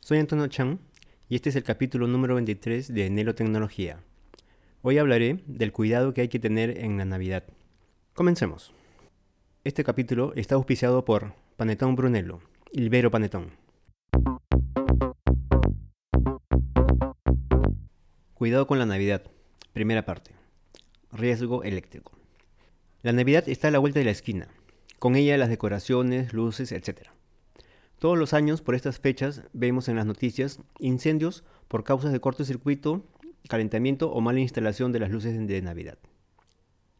[0.00, 0.78] soy Antonio Chan
[1.28, 4.00] y este es el capítulo número 23 de Nelo Tecnología.
[4.80, 7.44] Hoy hablaré del cuidado que hay que tener en la Navidad.
[8.14, 8.72] Comencemos.
[9.64, 12.40] Este capítulo está auspiciado por Panetón Brunello,
[12.72, 13.50] Ilvero Panetón.
[18.32, 19.22] Cuidado con la Navidad.
[19.74, 20.30] Primera parte.
[21.12, 22.12] Riesgo eléctrico.
[23.02, 24.48] La Navidad está a la vuelta de la esquina,
[24.98, 27.08] con ella las decoraciones, luces, etc.
[27.98, 33.04] Todos los años, por estas fechas, vemos en las noticias incendios por causas de cortocircuito,
[33.48, 35.98] calentamiento o mala instalación de las luces de Navidad.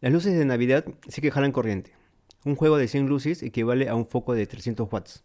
[0.00, 1.92] Las luces de Navidad sí que jalan corriente.
[2.44, 5.22] Un juego de 100 luces equivale a un foco de 300 watts.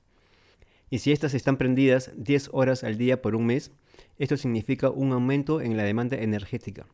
[0.89, 3.72] Y si estas están prendidas 10 horas al día por un mes,
[4.19, 6.85] esto significa un aumento en la demanda energética,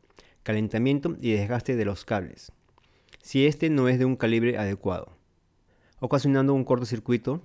[0.43, 2.51] calentamiento y desgaste de los cables,
[3.23, 5.17] si este no es de un calibre adecuado
[5.99, 7.41] ocasionando un cortocircuito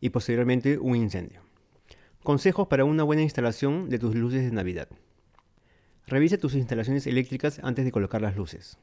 [0.00, 1.40] y posteriormente un incendio.
[2.22, 4.88] Consejos para una buena instalación de tus luces de Navidad.
[6.06, 8.78] Revisa tus instalaciones eléctricas antes de colocar las luces.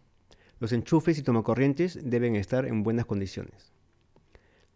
[0.59, 3.73] Los enchufes y tomacorrientes deben estar en buenas condiciones.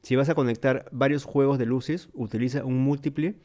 [0.01, 3.35] Si vas a conectar varios juegos de luces, utiliza un múltiple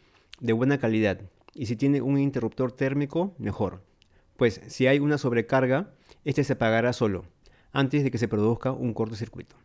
[0.40, 1.20] de buena calidad
[1.54, 3.82] y si tiene un interruptor térmico, mejor.
[4.36, 5.92] Pues si hay una sobrecarga,
[6.24, 7.24] este se apagará solo,
[7.72, 9.56] antes de que se produzca un cortocircuito.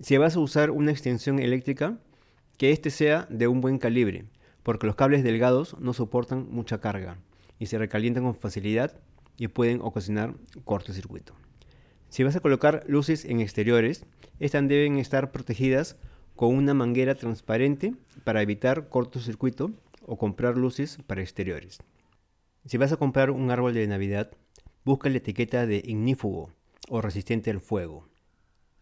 [0.00, 1.98] Si vas a usar una extensión eléctrica,
[2.62, 4.24] que éste sea de un buen calibre,
[4.62, 7.18] porque los cables delgados no soportan mucha carga
[7.58, 9.00] y se recalientan con facilidad
[9.36, 11.34] y pueden ocasionar cortocircuito.
[12.08, 14.06] Si vas a colocar luces en exteriores,
[14.38, 15.96] estas deben estar protegidas
[16.36, 19.72] con una manguera transparente para evitar cortocircuito
[20.06, 21.80] o comprar luces para exteriores.
[22.64, 24.30] Si vas a comprar un árbol de Navidad,
[24.84, 26.52] busca la etiqueta de ignífugo
[26.88, 28.06] o resistente al fuego.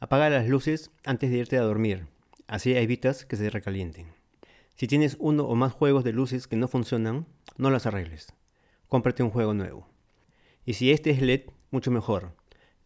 [0.00, 2.08] Apaga las luces antes de irte a dormir,
[2.50, 4.08] así evitas que se recalienten.
[4.74, 8.34] Si tienes uno o más juegos de luces que no funcionan, no las arregles.
[8.88, 9.86] Cómprate un juego nuevo.
[10.64, 12.34] Y si este es LED, mucho mejor.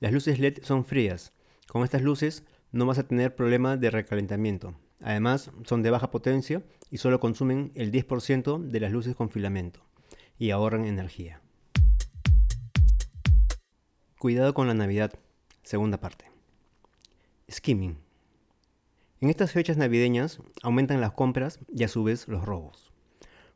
[0.00, 1.32] Las luces LED son frías.
[1.66, 4.74] Con estas luces no vas a tener problema de recalentamiento.
[5.00, 9.80] Además, son de baja potencia y solo consumen el 10% de las luces con filamento
[10.38, 11.40] y ahorran energía.
[14.18, 15.12] Cuidado con la Navidad,
[15.62, 16.26] segunda parte.
[17.50, 18.03] Skimming.
[19.24, 22.92] En estas fechas navideñas aumentan las compras y a su vez los robos.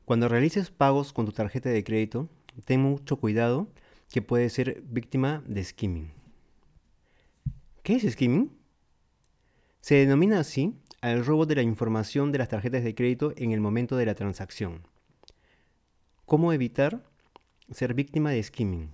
[0.06, 2.30] Cuando realices pagos con tu tarjeta de crédito,
[2.64, 3.68] ten mucho cuidado
[4.10, 6.10] que puedes ser víctima de skimming.
[7.82, 8.50] ¿Qué es skimming?
[9.82, 13.60] Se denomina así al robo de la información de las tarjetas de crédito en el
[13.60, 14.86] momento de la transacción.
[16.24, 17.04] ¿Cómo evitar
[17.70, 18.88] ser víctima de skimming?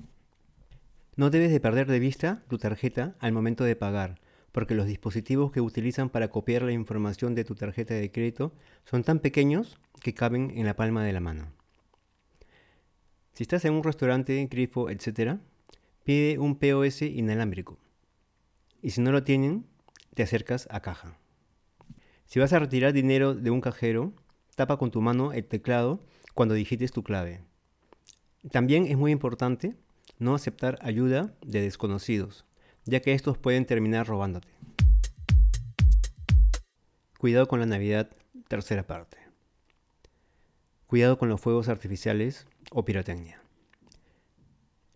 [1.15, 4.24] No debes de perder de vista tu tarjeta al momento de pagar,
[4.55, 8.53] porque los dispositivos que utilizan para copiar la información de tu tarjeta de crédito
[8.85, 11.53] son tan pequeños que caben en la palma de la mano.
[13.33, 15.39] Si estás en un restaurante, grifo, etc.,
[16.05, 17.81] pide un POS inalámbrico.
[18.81, 19.67] Y si no lo tienen,
[20.15, 21.19] te acercas a caja.
[22.27, 24.13] Si vas a retirar dinero de un cajero,
[24.55, 27.41] tapa con tu mano el teclado cuando digites tu clave.
[28.53, 29.75] También es muy importante
[30.21, 32.45] no aceptar ayuda de desconocidos,
[32.87, 34.49] ya que estos pueden terminar robándote.
[37.19, 38.11] Cuidado con la Navidad,
[38.49, 39.17] tercera parte.
[40.87, 43.41] Cuidado con los fuegos artificiales o pirotecnia.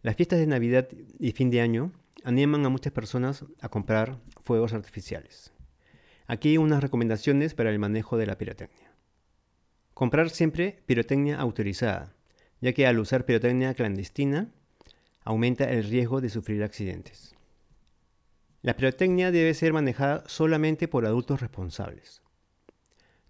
[0.02, 0.88] Las fiestas de Navidad
[1.18, 1.92] y fin de año
[2.24, 5.52] animan a muchas personas a comprar fuegos artificiales.
[6.26, 8.92] Aquí unas recomendaciones para el manejo de la pirotecnia.
[9.94, 12.12] Comprar siempre pirotecnia autorizada,
[12.60, 14.52] ya que al usar pirotecnia clandestina
[15.24, 17.37] aumenta el riesgo de sufrir accidentes.
[18.60, 22.22] La pirotecnia debe ser manejada solamente por adultos responsables.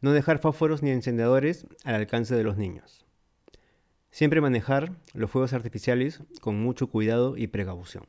[0.00, 3.04] No dejar fósforos ni encendedores al alcance de los niños.
[4.10, 8.06] Siempre manejar los fuegos artificiales con mucho cuidado y precaución.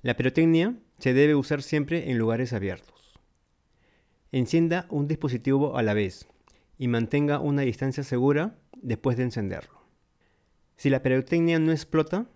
[0.00, 3.18] La pirotecnia se debe usar siempre en lugares abiertos.
[4.32, 6.26] Encienda un dispositivo a la vez
[6.78, 9.82] y mantenga una distancia segura después de encenderlo.
[10.76, 12.26] Si la pirotecnia no explota,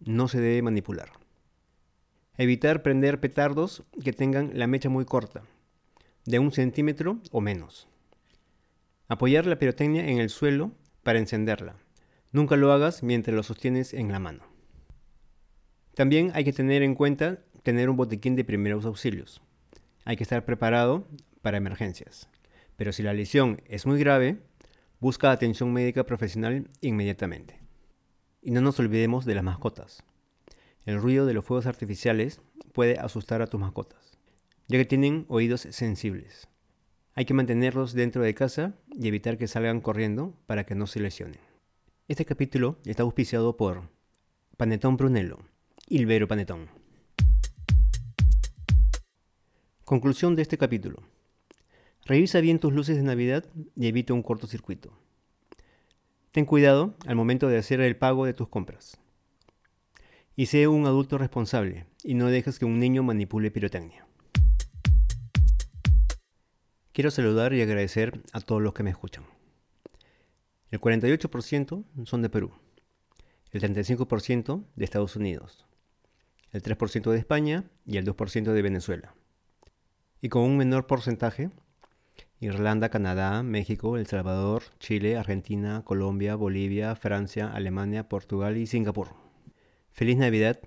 [0.00, 1.23] no se debe manipular.
[2.36, 5.42] Evitar prender petardos que tengan la mecha muy corta,
[6.24, 7.86] de un centímetro o menos.
[9.06, 10.72] Apoyar la pirotecnia en el suelo
[11.04, 11.76] para encenderla.
[12.32, 14.42] Nunca lo hagas mientras lo sostienes en la mano.
[15.94, 19.40] También hay que tener en cuenta tener un botiquín de primeros auxilios.
[20.04, 21.06] Hay que estar preparado
[21.40, 22.28] para emergencias.
[22.76, 24.38] Pero si la lesión es muy grave,
[24.98, 27.60] busca atención médica profesional inmediatamente.
[28.42, 30.02] Y no nos olvidemos de las mascotas.
[30.84, 32.42] El ruido de los fuegos artificiales
[32.72, 34.18] puede asustar a tus mascotas,
[34.68, 36.46] ya que tienen oídos sensibles.
[37.14, 41.00] Hay que mantenerlos dentro de casa y evitar que salgan corriendo para que no se
[41.00, 41.40] lesionen.
[42.06, 43.88] Este capítulo está auspiciado por
[44.58, 45.38] Panetón Brunello,
[45.88, 46.68] Ilvero Panetón.
[49.84, 51.02] Conclusión de este capítulo.
[52.04, 54.92] Revisa bien tus luces de Navidad y evita un cortocircuito.
[56.30, 58.98] Ten cuidado al momento de hacer el pago de tus compras.
[60.36, 64.04] Y sé un adulto responsable y no dejes que un niño manipule pirotecnia.
[66.92, 69.24] Quiero saludar y agradecer a todos los que me escuchan.
[70.70, 72.50] El 48% son de Perú,
[73.52, 75.66] el 35% de Estados Unidos,
[76.50, 79.14] el 3% de España y el 2% de Venezuela.
[80.20, 81.50] Y con un menor porcentaje
[82.40, 89.23] Irlanda, Canadá, México, El Salvador, Chile, Argentina, Colombia, Bolivia, Francia, Alemania, Portugal y Singapur.
[89.94, 90.58] Feliz Navidad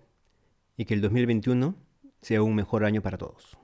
[0.77, 1.75] y que el 2021
[2.21, 3.57] sea un mejor año para todos.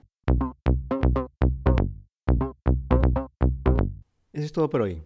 [4.33, 5.01] Eso es todo por hoy.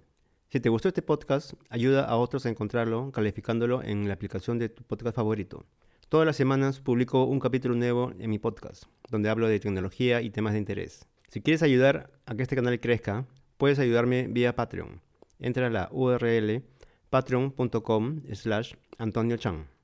[0.50, 4.70] Si te gustó este podcast, ayuda a otros a encontrarlo calificándolo en la aplicación de
[4.70, 5.64] tu podcast favorito.
[6.10, 10.32] Todas las semanas publico un capítulo nuevo en mi podcast, donde hablo de tecnología y
[10.32, 11.06] temas de interés.
[11.28, 13.28] Si quieres ayudar a que este canal crezca,
[13.60, 15.02] puedes ayudarme vía Patreon.
[15.38, 16.64] Entra a la URL
[17.12, 19.77] patreon.com slash Antonio Chan.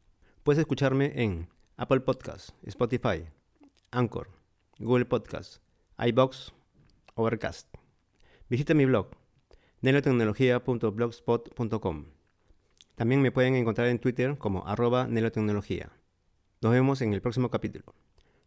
[0.44, 3.24] Puedes escucharme en Apple Podcasts, Spotify,
[3.92, 4.28] Anchor,
[4.78, 5.62] Google Podcasts,
[5.98, 6.52] iBox,
[7.16, 7.74] Overcast.
[8.50, 9.12] Visita mi blog,
[9.80, 12.06] nelotecnología.blogspot.com.
[12.96, 15.94] También me pueden encontrar en Twitter como arroba nelotecnología.
[16.62, 17.96] Nos vemos en el próximo capítulo.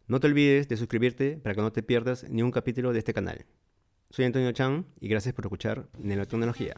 [0.05, 3.15] No te olvides de suscribirte para que no te pierdas ni un capítulo de este
[3.15, 3.47] canal.
[4.11, 6.75] Soy Antonio Chan y gracias por escuchar Nelotecnología.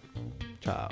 [0.61, 0.87] Chao.